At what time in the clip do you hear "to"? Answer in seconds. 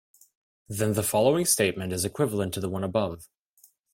2.55-2.59